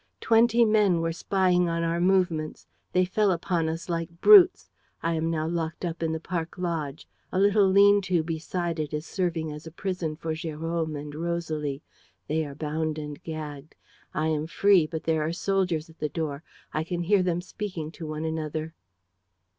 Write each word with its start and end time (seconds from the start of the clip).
Twenty 0.19 0.65
men 0.65 0.99
were 0.99 1.13
spying 1.13 1.69
on 1.69 1.83
our 1.83 1.99
movements.... 2.01 2.65
They 2.91 3.05
fell 3.05 3.29
upon 3.29 3.69
us 3.69 3.87
like 3.87 4.19
brutes.... 4.19 4.71
I 5.03 5.13
am 5.13 5.29
now 5.29 5.45
locked 5.47 5.85
up 5.85 6.01
in 6.01 6.11
the 6.11 6.19
park 6.19 6.57
lodge. 6.57 7.07
A 7.31 7.37
little 7.39 7.67
lean 7.69 8.01
to 8.09 8.23
beside 8.23 8.79
it 8.79 8.95
is 8.95 9.05
serving 9.05 9.51
as 9.51 9.67
a 9.67 9.71
prison 9.71 10.15
for 10.15 10.33
Jérôme 10.33 10.99
and 10.99 11.13
Rosalie. 11.13 11.83
They 12.27 12.43
are 12.47 12.55
bound 12.55 12.97
and 12.97 13.21
gagged. 13.21 13.75
I 14.11 14.25
am 14.29 14.47
free, 14.47 14.87
but 14.87 15.03
there 15.03 15.21
are 15.21 15.31
soldiers 15.33 15.87
at 15.87 15.99
the 15.99 16.09
door. 16.09 16.41
I 16.73 16.83
can 16.83 17.03
hear 17.03 17.21
them 17.21 17.39
speaking 17.39 17.91
to 17.91 18.07
one 18.07 18.25
another. 18.25 18.73